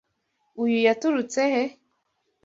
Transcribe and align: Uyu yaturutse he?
Uyu 0.63 0.77
yaturutse 0.87 1.41
he? 1.53 1.63